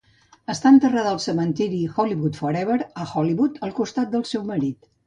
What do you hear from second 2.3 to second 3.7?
Forever, a Hollywood,